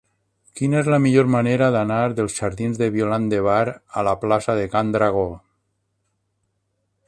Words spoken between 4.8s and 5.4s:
Dragó?